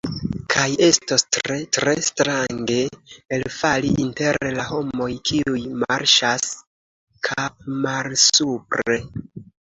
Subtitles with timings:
[0.51, 2.77] Kaj estos tre, tre strange
[3.37, 6.47] elfali inter la homoj kiuj marŝas
[7.29, 8.97] kapmalsupre!